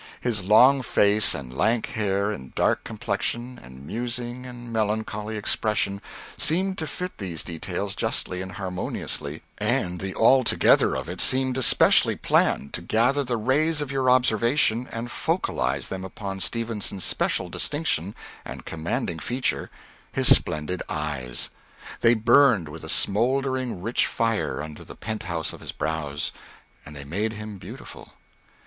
[0.19, 6.01] His long face and lank hair and dark complexion and musing and melancholy expression
[6.37, 12.15] seemed to fit these details justly and harmoniously, and the altogether of it seemed especially
[12.15, 18.15] planned to gather the rays of your observation and focalize them upon Stevenson's special distinction
[18.43, 19.69] and commanding feature,
[20.11, 21.51] his splendid eyes.
[21.99, 26.31] They burned with a smouldering rich fire under the penthouse of his brows,
[26.87, 28.13] and they made him beautiful.